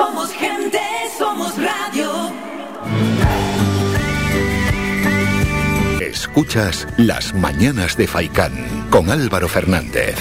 [0.00, 0.80] Somos gente,
[1.18, 2.32] somos radio.
[6.00, 10.16] Escuchas Las Mañanas de Faicán con Álvaro Fernández.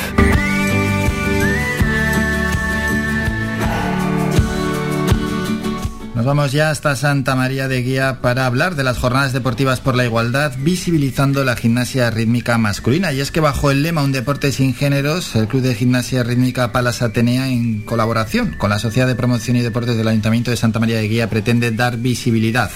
[6.19, 9.95] Nos vamos ya hasta Santa María de Guía para hablar de las jornadas deportivas por
[9.95, 13.13] la igualdad, visibilizando la gimnasia rítmica masculina.
[13.13, 16.73] Y es que bajo el lema Un deporte sin géneros, el Club de Gimnasia Rítmica
[16.73, 20.81] Palas Atenea, en colaboración con la Sociedad de Promoción y Deportes del Ayuntamiento de Santa
[20.81, 22.69] María de Guía, pretende dar visibilidad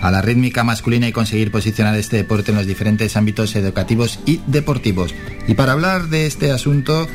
[0.00, 4.40] a la rítmica masculina y conseguir posicionar este deporte en los diferentes ámbitos educativos y
[4.46, 5.16] deportivos.
[5.48, 7.08] Y para hablar de este asunto,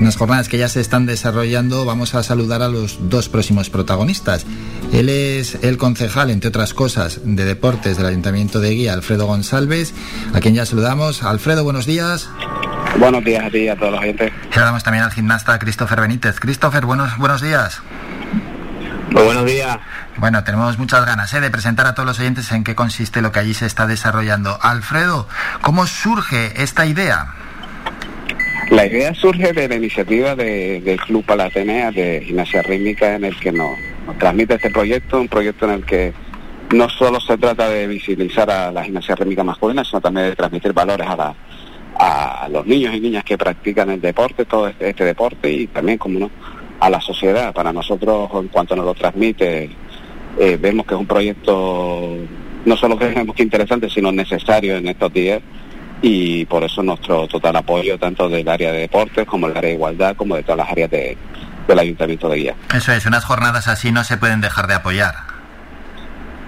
[0.00, 4.46] unas jornadas que ya se están desarrollando, vamos a saludar a los dos próximos protagonistas.
[4.92, 9.94] Él es el concejal, entre otras cosas, de deportes del Ayuntamiento de Guía, Alfredo González,
[10.34, 11.22] a quien ya saludamos.
[11.22, 12.28] Alfredo, buenos días.
[12.98, 14.32] Buenos días a ti y a todos los oyentes.
[14.50, 16.40] Saludamos también al gimnasta Christopher Benítez.
[16.40, 17.82] Christopher, buenos, buenos días.
[19.10, 19.78] Muy buenos días.
[20.16, 21.40] Bueno, tenemos muchas ganas ¿eh?
[21.40, 24.58] de presentar a todos los oyentes en qué consiste lo que allí se está desarrollando.
[24.60, 25.28] Alfredo,
[25.62, 27.34] ¿cómo surge esta idea?
[28.70, 33.50] La idea surge de la iniciativa del Club Palatenea de Gimnasia Rítmica en el que
[33.50, 33.70] nos,
[34.18, 36.12] transmite este proyecto, un proyecto en el que
[36.72, 40.72] no solo se trata de visibilizar a la gimnasia rítmica masculina, sino también de transmitir
[40.72, 41.34] valores a,
[41.98, 45.98] a los niños y niñas que practican el deporte, todo este, este, deporte y también,
[45.98, 46.30] como no,
[46.80, 47.52] a la sociedad.
[47.52, 49.70] Para nosotros, en cuanto nos lo transmite,
[50.38, 52.16] eh, vemos que es un proyecto
[52.64, 55.40] no solo que que interesante, sino necesario en estos días
[56.02, 59.74] y por eso nuestro total apoyo tanto del área de deportes como del área de
[59.74, 61.16] igualdad como de todas las áreas de,
[61.68, 62.54] del Ayuntamiento de Guía.
[62.74, 65.14] Eso es, unas jornadas así no se pueden dejar de apoyar.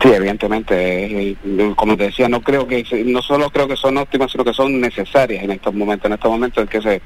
[0.03, 1.37] Sí, evidentemente, eh,
[1.77, 4.81] como te decía, no creo que no solo creo que son óptimas, sino que son
[4.81, 7.03] necesarias en estos momentos, en estos momentos en que se,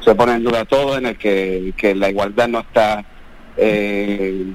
[0.00, 3.04] se pone en duda todo, en el que, que la igualdad no está
[3.56, 4.46] eh,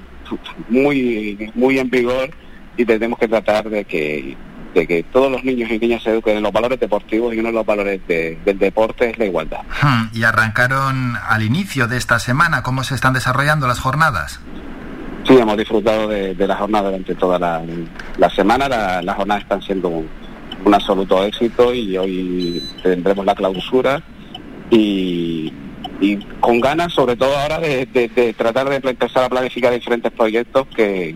[0.69, 2.29] muy muy en vigor
[2.77, 4.37] y tenemos que tratar de que
[4.73, 7.49] de que todos los niños y niñas se eduquen en los valores deportivos y uno
[7.49, 9.61] de los valores del deporte es la igualdad.
[9.81, 14.39] Hmm, y arrancaron al inicio de esta semana, ¿cómo se están desarrollando las jornadas?
[15.27, 18.67] Sí, hemos disfrutado de, la jornada durante toda la, semana,
[19.01, 20.09] las jornadas están siendo un,
[20.73, 24.01] absoluto éxito y hoy tendremos la clausura
[24.69, 25.51] y,
[26.39, 31.15] con ganas sobre todo ahora de, tratar de empezar a planificar diferentes proyectos que,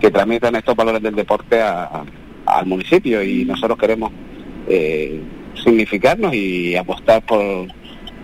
[0.00, 2.04] que transmitan estos valores del deporte a,
[2.46, 4.12] al municipio y nosotros queremos
[4.68, 5.20] eh,
[5.62, 7.68] significarnos y apostar por,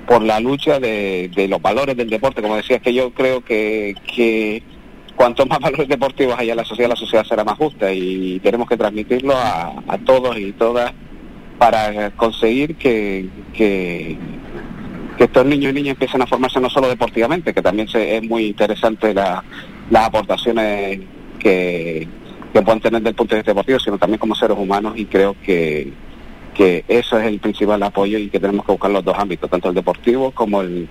[0.06, 2.42] por la lucha de, los valores del deporte.
[2.42, 4.62] Como decías, que yo creo que, que
[5.16, 8.68] cuanto más valores deportivos haya en la sociedad, la sociedad será más justa y tenemos
[8.68, 10.92] que transmitirlo a, todos y todas
[11.58, 14.16] para conseguir que, que,
[15.18, 19.12] estos niños y niñas empiecen a formarse no solo deportivamente, que también es muy interesante
[19.12, 19.42] las
[19.92, 21.00] aportaciones
[21.40, 22.06] que,
[22.52, 25.06] que puedan tener desde el punto de vista deportivo, sino también como seres humanos y
[25.06, 25.92] creo que,
[26.54, 29.68] que eso es el principal apoyo y que tenemos que buscar los dos ámbitos, tanto
[29.68, 30.88] el deportivo como el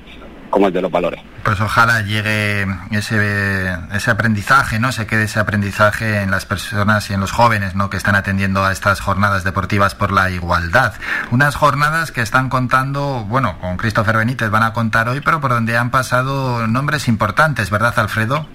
[0.50, 1.22] como el de los valores.
[1.44, 4.92] Pues ojalá llegue ese, ese aprendizaje, ¿no?
[4.92, 7.90] Se quede ese aprendizaje en las personas y en los jóvenes, ¿no?
[7.90, 10.94] Que están atendiendo a estas jornadas deportivas por la igualdad.
[11.32, 15.52] Unas jornadas que están contando, bueno, con Christopher Benítez van a contar hoy, pero por
[15.52, 18.48] donde han pasado nombres importantes, ¿verdad, Alfredo?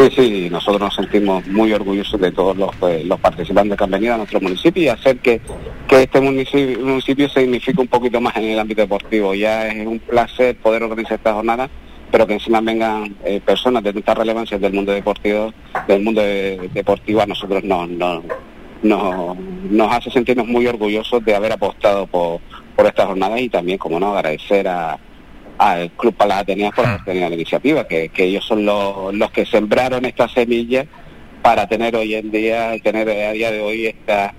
[0.00, 3.90] Sí, sí, nosotros nos sentimos muy orgullosos de todos los, pues, los participantes que han
[3.90, 5.42] venido a nuestro municipio y hacer que,
[5.86, 9.34] que este municipio, municipio signifique un poquito más en el ámbito deportivo.
[9.34, 11.68] Ya es un placer poder organizar esta jornada,
[12.10, 15.52] pero que encima vengan eh, personas de tanta relevancia del mundo deportivo,
[15.86, 18.24] del mundo deportivo a nosotros nos, nos,
[18.82, 22.40] nos, hace sentirnos muy orgullosos de haber apostado por,
[22.74, 24.98] por esta jornada y también, como no, agradecer a
[25.60, 29.44] al Club Palas Ateneas por haber tenido la iniciativa, que, ellos son los, los que
[29.44, 30.86] sembraron esta semilla
[31.42, 34.32] para tener hoy en día, tener a día de hoy esta,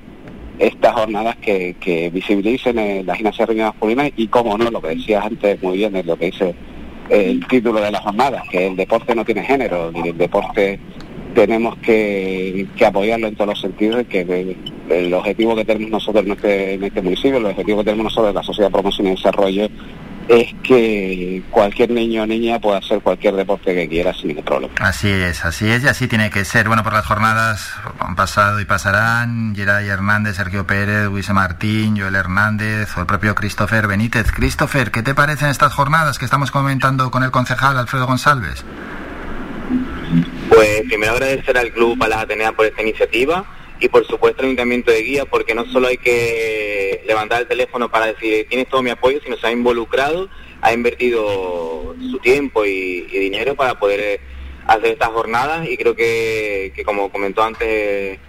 [0.57, 5.61] estas jornadas que, que visibilicen la gimnasia masculina y como no, lo que decías antes
[5.61, 6.55] muy bien es lo que dice
[7.09, 10.79] el título de la jornada, que el deporte no tiene género, y el deporte
[11.35, 14.55] tenemos que, apoyarlo en todos los sentidos, que
[14.89, 18.29] el, objetivo que tenemos nosotros en este, en este municipio, el objetivo que tenemos nosotros
[18.29, 19.67] en la Sociedad de Promoción y Desarrollo
[20.27, 24.73] es que cualquier niño o niña pueda hacer cualquier deporte que quiera sin ningún problema.
[24.79, 26.67] Así es, así es y así tiene que ser.
[26.67, 32.15] Bueno, por las jornadas han pasado y pasarán Geray Hernández, Sergio Pérez, Luis Martín, Joel
[32.15, 34.31] Hernández o el propio Christopher Benítez.
[34.31, 38.63] Christopher, ¿qué te parecen estas jornadas que estamos comentando con el concejal Alfredo González?
[40.49, 43.45] Pues primero agradecer al Club Palas Atenea por esta iniciativa
[43.81, 47.89] y por supuesto el Ayuntamiento de Guía, porque no solo hay que levantar el teléfono
[47.89, 50.29] para decir tienes todo mi apoyo, sino se ha involucrado,
[50.61, 54.21] ha invertido su tiempo y, dinero para poder
[54.67, 55.67] hacer estas jornadas.
[55.67, 58.19] Y creo que, que como comentó antes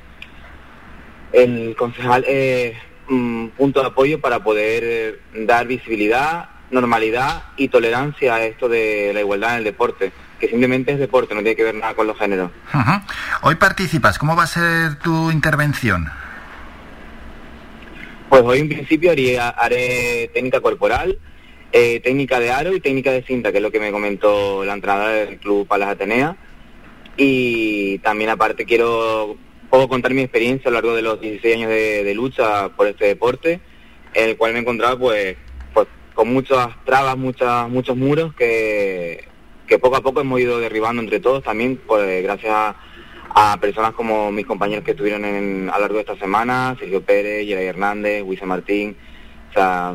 [1.33, 2.75] el concejal, es
[3.11, 9.21] un punto de apoyo para poder dar visibilidad, normalidad y tolerancia a esto de la
[9.21, 10.13] igualdad en el deporte,
[10.43, 12.51] que simplemente es deporte, no tiene que ver nada con los géneros.
[13.43, 16.11] Hoy participas, ¿cómo va a ser tu intervención?
[18.29, 21.17] Pues hoy en principio haré técnica corporal,
[21.71, 24.73] eh, técnica de aro y técnica de cinta, que es lo que me comentó la
[24.73, 26.37] entrenadora del Club Palas Atenea.
[27.17, 29.37] Y también aparte quiero
[29.71, 33.07] puedo contar mi experiencia a lo largo de los 16 años de, lucha por este
[33.07, 33.61] deporte,
[34.13, 35.37] en el cual me he encontrado pues,
[35.73, 39.32] pues con muchas trabas, muchas, muchos muros que,
[39.67, 42.53] que poco a poco hemos ido derribando entre todos, también pues, gracias
[43.35, 47.03] a, personas como mis compañeros que estuvieron en, a lo largo de esta semana, Sergio
[47.03, 48.97] Pérez, Geray Hernández, Luisa Martín,
[49.51, 49.95] o sea,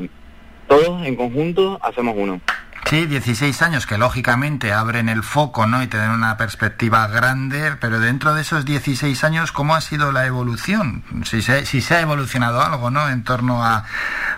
[0.68, 2.42] todos en conjunto hacemos uno.
[2.90, 5.84] Sí, 16 años que lógicamente abren el foco ¿no?
[5.84, 10.14] y te dan una perspectiva grande, pero dentro de esos 16 años, ¿cómo ha sido
[10.14, 11.04] la evolución?
[11.25, 13.10] Si se, si se ha evolucionado algo ¿no?
[13.10, 13.84] en torno a,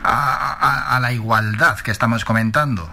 [0.02, 2.90] a, la igualdad que estamos comentando.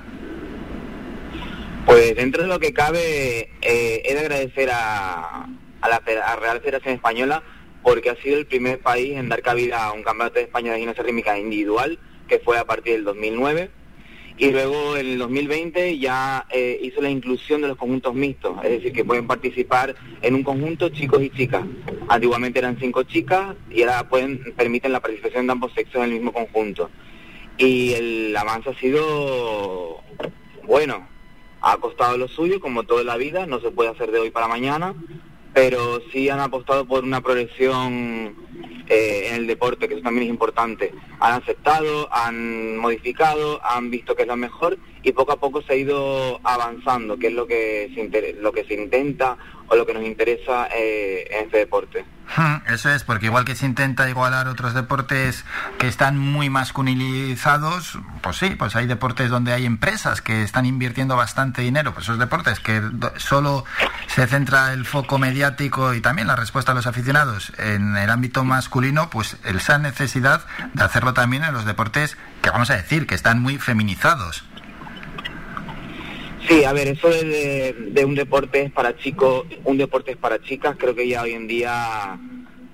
[1.86, 5.46] Pues dentro de lo que cabe, eh, he de agradecer a,
[5.80, 7.42] a la Real Federación Española
[7.82, 10.80] porque ha sido el primer país en dar cabida a un campeonato de España de
[10.80, 13.70] gimnasia rítmica individual, que fue a partir del 2009
[14.38, 18.70] y luego en el 2020 ya eh, hizo la inclusión de los conjuntos mixtos, es
[18.70, 21.64] decir, que pueden participar en un conjunto chicos y chicas.
[22.08, 26.10] Antiguamente eran cinco chicas y ahora pueden permiten la participación de ambos sexos en el
[26.10, 26.90] mismo conjunto.
[27.56, 30.02] Y el avance ha sido
[30.64, 31.08] bueno,
[31.66, 34.46] ha costado lo suyo, como toda la vida, no se puede hacer de hoy para
[34.46, 34.94] mañana,
[35.52, 38.36] pero sí han apostado por una progresión
[38.88, 40.94] eh, en el deporte, que eso también es importante.
[41.18, 45.72] Han aceptado, han modificado, han visto que es lo mejor y poco a poco se
[45.72, 49.36] ha ido avanzando, que es lo que se, lo que se intenta
[49.66, 52.04] o lo que nos interesa eh, en este deporte.
[52.66, 55.44] Eso es, porque igual que se intenta igualar otros deportes
[55.78, 61.16] que están muy masculinizados, pues sí, pues hay deportes donde hay empresas que están invirtiendo
[61.16, 62.82] bastante dinero, pues esos deportes que
[63.16, 63.64] solo
[64.08, 68.44] se centra el foco mediático y también la respuesta a los aficionados en el ámbito
[68.44, 70.44] masculino, pues esa necesidad
[70.74, 74.44] de hacerlo también en los deportes que vamos a decir que están muy feminizados.
[76.48, 80.40] Sí, a ver, eso de, de, un deporte es para chicos, un deporte es para
[80.40, 82.18] chicas, creo que ya hoy en día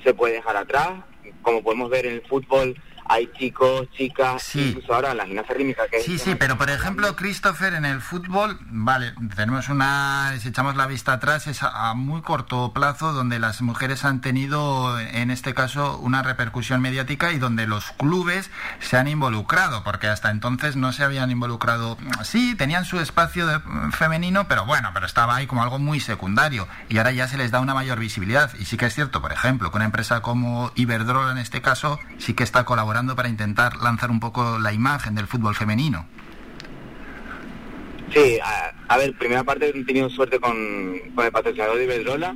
[0.05, 1.05] se puede dejar atrás.
[1.41, 6.00] Como podemos ver en el fútbol, hay chicos, chicas, incluso ahora la gimnasia rítmica que
[6.00, 10.87] Sí, sí, pero por ejemplo, Christopher, en el fútbol, vale, tenemos una, si echamos la
[10.87, 15.99] vista atrás, es a, muy corto plazo donde las mujeres han tenido, en este caso,
[15.99, 18.50] una repercusión mediática y donde los clubes
[18.81, 21.96] se han involucrado, porque hasta entonces no se habían involucrado.
[22.22, 23.60] Sí, tenían su espacio de,
[23.93, 27.50] femenino, pero bueno, pero estaba ahí como algo muy secundario y ahora ya se les
[27.50, 28.52] da una mayor visibilidad.
[28.58, 31.99] Y sí que es cierto, por ejemplo, que una empresa como Iberdrola en este caso
[32.19, 36.06] sí que está colaborando para intentar lanzar un poco la imagen del fútbol femenino.
[38.12, 38.38] Sí,
[38.88, 42.34] a, ver, primera parte he tenido suerte con, con el patrocinador de Iberdrola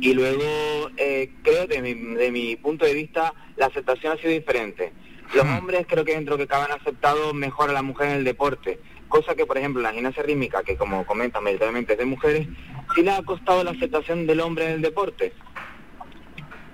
[0.00, 4.92] y luego eh, creo que de mi, punto de vista la aceptación ha sido diferente.
[5.34, 5.58] Los hmm.
[5.58, 9.34] hombres creo que dentro que acaban aceptado mejor a la mujer en el deporte, cosa
[9.34, 12.48] que por ejemplo la gimnasia rítmica, que como comentan mayoritariamente es de mujeres,
[12.94, 15.32] sí le ha costado la aceptación del hombre en el deporte.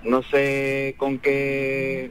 [0.02, 2.10] No sé con qué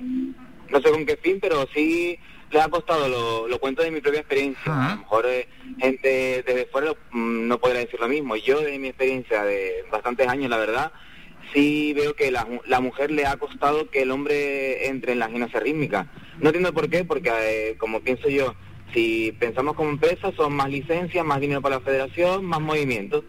[0.73, 2.17] no sé con qué fin, pero sí
[2.51, 4.61] le ha costado, lo, lo cuento de mi propia experiencia.
[4.65, 5.47] A lo mejor eh,
[5.79, 8.35] gente desde fuera mm, no podrá decir lo mismo.
[8.35, 10.91] Yo, de mi experiencia de bastantes años, la verdad,
[11.53, 15.29] sí veo que la, la mujer le ha costado que el hombre entre en la
[15.29, 16.07] gimnasia rítmica.
[16.39, 18.55] No entiendo por qué, porque eh, como pienso yo,
[18.93, 23.23] si pensamos como empresa, son más licencias, más dinero para la federación, más movimientos.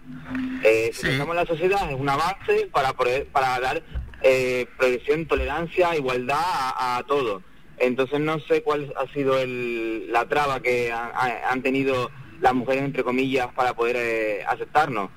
[0.62, 3.82] Eh, si pensamos en la sociedad, es una base para, poder, para dar
[4.24, 7.42] eh, progresión, tolerancia, igualdad a, todo.
[7.76, 13.04] Entonces no sé cuál ha sido el, la traba que han tenido las mujeres, entre
[13.04, 15.10] comillas, para poder eh, aceptarnos.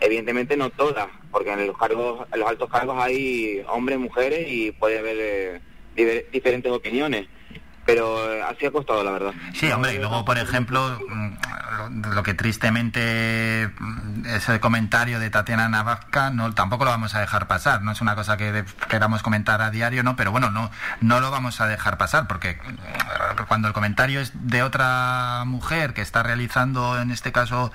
[0.00, 4.72] Evidentemente no todas, porque en los cargos, en los altos cargos hay hombres, mujeres y
[4.72, 5.60] puede haber
[5.96, 7.28] eh, diferentes opiniones
[7.84, 9.32] pero eh, así ha costado, la verdad.
[9.52, 15.68] Sí, hombre, y luego, por ejemplo, mm, lo que tristemente mm, ese comentario de Tatiana
[15.68, 19.60] Navasca no tampoco lo vamos a dejar pasar, no es una cosa que queramos comentar
[19.62, 23.68] a diario, no, pero bueno, no no lo vamos a dejar pasar porque mm, cuando
[23.68, 27.72] el comentario es de otra mujer que está realizando en este caso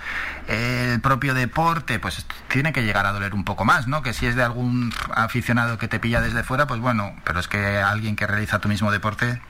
[0.48, 4.02] el propio deporte, pues tiene que llegar a doler un poco más, ¿no?
[4.02, 7.48] Que si es de algún aficionado que te pilla desde fuera, pues bueno, pero es
[7.48, 9.42] que alguien que realiza tu mismo deporte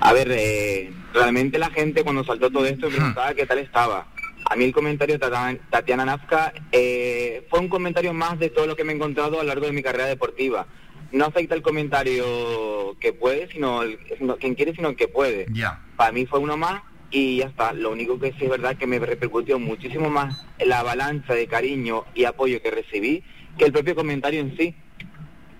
[0.00, 4.06] a ver, eh, realmente la gente cuando saltó todo esto me preguntaba qué tal estaba.
[4.48, 8.76] a mí el comentario de Tatiana Nazca eh, fue un comentario más de todo lo
[8.76, 10.66] que me he encontrado a lo largo de mi carrera deportiva.
[11.12, 13.98] No afecta el comentario que puede, sino, el,
[14.38, 15.46] quien quiere, sino el que puede.
[15.52, 15.82] Ya.
[15.96, 17.72] Para mí fue uno más y ya está.
[17.72, 22.04] Lo único que sí es verdad que me repercutió muchísimo más la balanza de cariño
[22.14, 23.22] y apoyo que recibí
[23.58, 24.74] que el propio comentario en sí.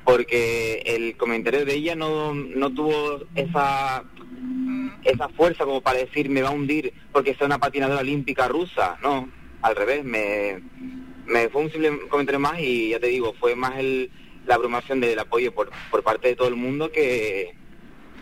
[0.04, 4.04] Porque el comentario de ella no, no tuvo esa
[5.04, 8.98] esa fuerza como para decir me va a hundir porque sea una patinadora olímpica rusa,
[9.02, 9.30] no,
[9.62, 10.60] al revés, me,
[11.26, 14.10] me fue un simple comentario más y ya te digo, fue más el,
[14.46, 17.54] la abrumación del apoyo por, por parte de todo el mundo que,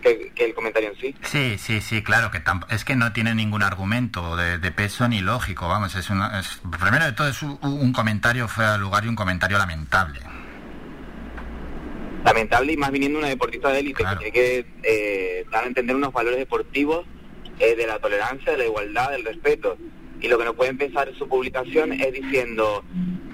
[0.01, 1.15] que, el comentario en sí.
[1.23, 5.69] Sí, sí, sí, claro, que es que no tiene ningún argumento de, peso ni lógico,
[5.69, 9.17] vamos, es, una, es primero de todo es un, comentario fuera de lugar y un
[9.17, 10.21] comentario lamentable.
[12.25, 15.97] Lamentable y más viniendo una deportista de élite que tiene que eh, dar a entender
[15.97, 17.07] unos valores deportivos
[17.59, 19.77] eh, de la tolerancia, de la igualdad, del respeto.
[20.21, 22.83] Y lo que no puede empezar su publicación es diciendo,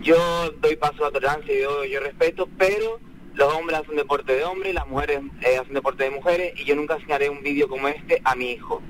[0.02, 0.16] yo
[0.61, 3.00] doy paso a la tolerancia y yo, yo respeto, pero
[3.34, 6.76] los hombres hacen deporte de hombres, las mujeres eh, hacen deporte de mujeres y yo
[6.76, 8.82] nunca enseñaré un vídeo como este a mi hijo.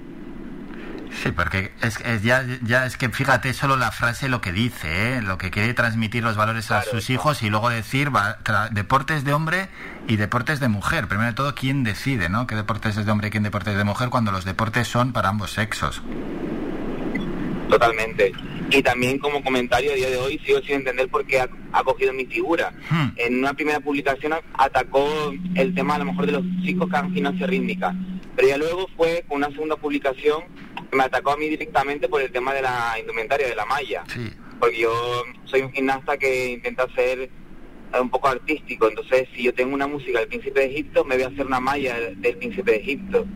[1.22, 5.22] Sí, porque es, ya, ya es que fíjate solo la frase lo que dice, ¿eh?
[5.22, 8.10] lo que quiere transmitir los valores a sus hijos y luego decir
[8.72, 9.68] deportes de hombre
[10.08, 11.06] y deportes de mujer.
[11.06, 12.46] Primero de todo, ¿quién decide, no?
[12.46, 15.12] ¿Qué deportes es de hombre y quién deportes es de mujer cuando los deportes son
[15.12, 16.02] para ambos sexos?
[17.68, 18.32] Totalmente.
[18.70, 21.48] Y también como comentario a día de hoy sigo sin entender por qué ha,
[21.84, 22.72] cogido mi figura.
[22.90, 23.08] Hmm.
[23.16, 27.94] En una primera publicación atacó el tema a lo mejor de los chicos que rítmica.
[28.36, 30.42] Pero ya luego fue con una segunda publicación
[30.94, 34.04] me atacó a mí directamente por el tema de la indumentaria, de la malla.
[34.58, 37.30] Porque yo soy un gimnasta que intenta ser
[38.00, 41.24] un poco artístico, entonces si yo tengo una música del Príncipe de Egipto, me voy
[41.24, 43.26] a hacer una malla del, Príncipe de Egipto.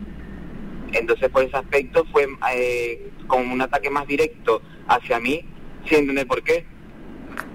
[0.91, 5.45] Entonces por ese aspecto fue eh, como un ataque más directo hacia mí,
[5.87, 6.65] sin entender por qué.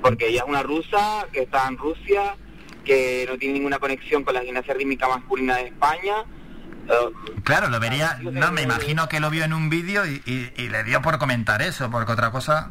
[0.00, 2.36] Porque ella es una rusa que está en Rusia,
[2.84, 6.24] que no tiene ninguna conexión con la gimnasia rítmica masculina de España,
[7.42, 10.22] Claro, lo vería, no, me imagino que lo vio en un vídeo y,
[10.56, 12.70] le dio por comentar eso, porque otra cosa...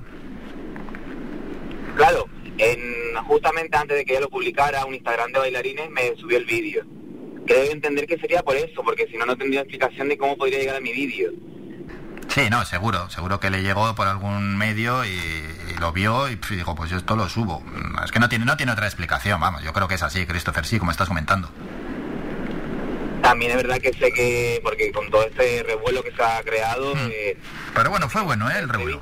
[1.95, 2.25] Claro,
[2.57, 6.45] en, justamente antes de que yo lo publicara, un Instagram de bailarines me subió el
[6.45, 6.83] vídeo.
[7.45, 10.59] Creo entender que sería por eso, porque si no, no tendría explicación de cómo podría
[10.59, 11.31] llegar a mi vídeo.
[12.29, 15.19] Sí, no, seguro, seguro que le llegó por algún medio y,
[15.79, 17.63] lo vio y dijo, pues yo esto lo subo.
[18.03, 20.65] Es que no tiene, no tiene otra explicación, vamos, yo creo que es así, Christopher,
[20.65, 21.51] sí, como estás comentando.
[23.33, 26.93] También es verdad que sé que, porque con todo este revuelo que se ha creado...
[26.93, 27.09] Hmm.
[27.11, 27.35] Eh,
[27.73, 28.59] pero bueno, fue bueno, ¿eh?
[28.59, 29.01] El revuelo.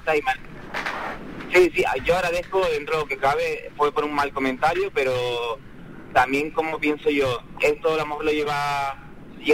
[1.53, 5.59] Sí, sí, yo agradezco dentro de lo que cabe, fue por un mal comentario, pero
[6.13, 8.95] también como pienso yo, esto a lo mejor lo lleva, a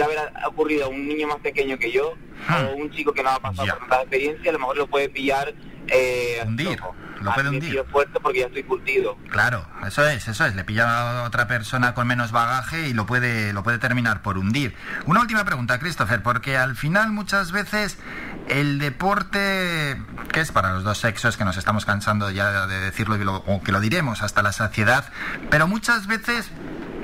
[0.04, 2.14] haber ocurrido a un niño más pequeño que yo,
[2.48, 2.66] hmm.
[2.68, 5.08] o un chico que no ha pasado por tanta experiencia, a lo mejor lo puede
[5.08, 5.52] pillar...
[5.88, 6.44] Eh,
[7.20, 7.84] lo puede hundir.
[7.90, 9.16] fuerte porque ya estoy curtido.
[9.30, 10.54] Claro, eso es, eso es.
[10.54, 14.38] Le pilla a otra persona con menos bagaje y lo puede, lo puede terminar por
[14.38, 14.74] hundir.
[15.06, 17.98] Una última pregunta, Christopher, porque al final muchas veces
[18.48, 20.00] el deporte,
[20.32, 23.62] que es para los dos sexos, que nos estamos cansando ya de decirlo y o
[23.62, 25.10] que lo diremos hasta la saciedad,
[25.50, 26.50] pero muchas veces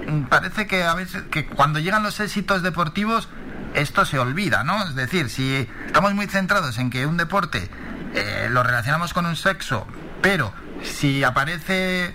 [0.07, 3.29] mm, parece que a veces que cuando llegan los éxitos deportivos
[3.75, 4.85] esto se olvida, ¿no?
[4.85, 7.69] Es decir, si estamos muy centrados en que un deporte
[8.15, 9.87] eh, lo relacionamos con un sexo
[10.25, 12.15] pero si aparece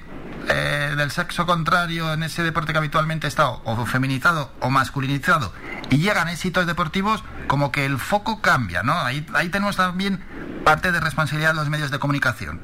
[0.49, 5.53] eh, del sexo contrario en ese deporte que habitualmente está o feminizado o masculinizado
[5.91, 8.93] y llegan éxitos deportivos, como que el foco cambia, ¿no?
[8.93, 10.23] Ahí, ahí tenemos también
[10.63, 12.59] parte de responsabilidad de los medios de comunicación.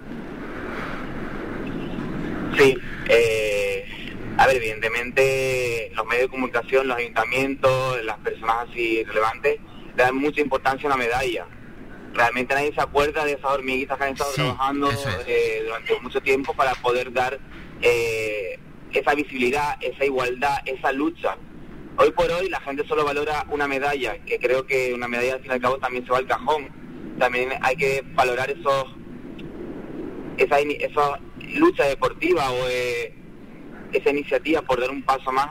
[2.57, 2.75] Sí,
[3.07, 9.59] eh, a ver, evidentemente los medios de comunicación, los ayuntamientos, las personas así relevantes,
[9.95, 11.45] le dan mucha importancia a una medalla
[12.15, 14.89] realmente nadie se acuerda de esas hormiguitas que han estado trabajando
[15.27, 17.39] eh, durante mucho tiempo para poder dar
[17.81, 18.57] eh,
[18.91, 21.37] esa visibilidad, esa igualdad, esa lucha.
[21.97, 25.41] Hoy por hoy la gente solo valora una medalla, que creo que una medalla al
[25.41, 26.69] fin y al cabo también se va al cajón.
[27.19, 28.95] También hay que valorar esos
[30.37, 31.19] esa, esa
[31.53, 33.13] lucha deportiva o eh,
[33.93, 35.49] esa iniciativa por dar un paso más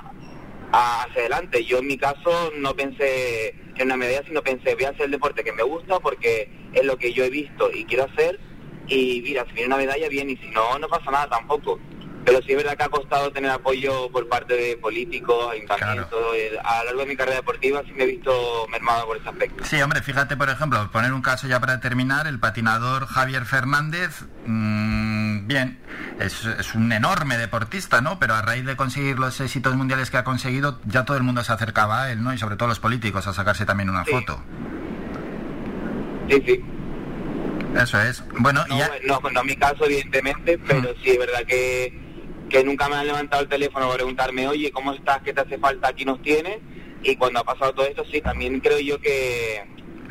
[0.72, 1.64] hacia adelante.
[1.64, 5.10] Yo en mi caso no pensé en una medalla, sino pensé, voy a hacer el
[5.10, 8.38] deporte que me gusta porque es lo que yo he visto y quiero hacer.
[8.86, 11.80] Y mira, si viene una medalla, bien, y si no, no pasa nada tampoco.
[12.24, 16.18] Pero sí es verdad que ha costado tener apoyo por parte de políticos, ayuntamientos.
[16.34, 19.28] Eh, a lo largo de mi carrera deportiva sí me he visto mermado por ese
[19.28, 19.62] aspecto.
[19.64, 24.24] Sí, hombre, fíjate, por ejemplo, poner un caso ya para terminar, el patinador Javier Fernández,
[24.46, 24.93] mmm,
[25.46, 25.78] bien,
[26.20, 28.18] es, es, un enorme deportista, ¿no?
[28.18, 31.44] Pero a raíz de conseguir los éxitos mundiales que ha conseguido, ya todo el mundo
[31.44, 32.32] se acercaba a él, ¿no?
[32.32, 34.42] Y sobre todo los políticos a sacarse también una foto.
[36.28, 36.64] Sí, sí.
[37.76, 38.24] Eso es.
[38.38, 38.90] Bueno, no, ya...
[39.06, 41.92] no, no mi caso, evidentemente, pero sí es verdad que,
[42.48, 45.20] que nunca me han levantado el teléfono para preguntarme, oye, ¿cómo estás?
[45.22, 45.88] ¿Qué te hace falta?
[45.88, 46.58] Aquí nos tienes.
[47.02, 49.62] Y cuando ha pasado todo esto, sí, también creo yo que,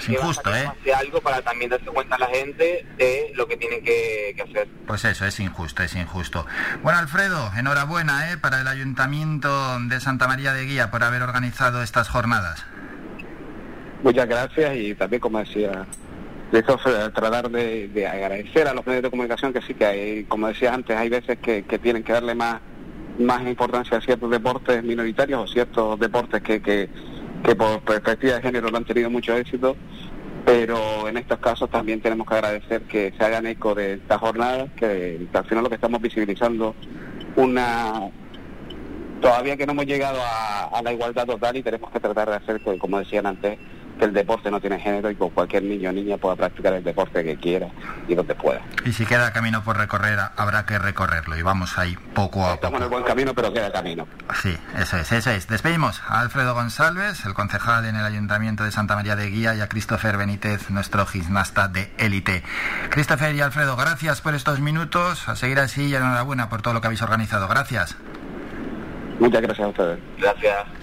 [0.03, 0.65] Es injusto, ¿eh?
[0.65, 4.67] pase algo para también darse cuenta la gente de lo que tienen que, que hacer.
[4.86, 6.45] Pues eso, es injusto, es injusto.
[6.81, 8.38] Bueno, Alfredo, enhorabuena ¿eh?
[8.38, 12.65] para el Ayuntamiento de Santa María de Guía por haber organizado estas jornadas.
[14.03, 15.86] Muchas gracias y también, como decía
[16.51, 20.50] Christopher, tratar de, de agradecer a los medios de comunicación que sí que hay, como
[20.50, 22.60] decía antes, hay veces que, que tienen que darle más
[23.19, 26.89] más importancia a ciertos deportes minoritarios o ciertos deportes que, que,
[27.43, 29.75] que por perspectiva de género no han tenido mucho éxito,
[30.45, 34.69] pero en estos casos también tenemos que agradecer que se hagan eco de estas jornadas,
[34.75, 36.75] que, al final lo que estamos visibilizando
[37.35, 38.09] una
[39.21, 42.35] todavía que no hemos llegado a, a la igualdad total y tenemos que tratar de
[42.35, 43.57] hacer, como decían antes,
[44.00, 46.83] que el deporte no tiene género y que cualquier niño o niña pueda practicar el
[46.83, 47.67] deporte que quiera
[48.07, 48.62] y donde pueda.
[48.85, 52.77] Y si queda camino por recorrer, habrá que recorrerlo y vamos ahí poco a Estamos
[52.79, 53.01] en el poco.
[53.01, 54.07] buen camino, pero queda camino.
[54.41, 55.47] Sí, eso es, eso es.
[55.47, 59.62] Despedimos a Alfredo González, el concejal en el Ayuntamiento de Santa María de Guía, y
[59.62, 62.43] a Christopher Benítez, nuestro gimnasta de élite.
[62.89, 65.27] Christopher y Alfredo, gracias por estos minutos.
[65.29, 67.47] A seguir así y enhorabuena por todo lo que habéis organizado.
[67.47, 67.97] Gracias.
[69.19, 70.00] Muchas gracias a ustedes.
[70.19, 70.82] Gracias.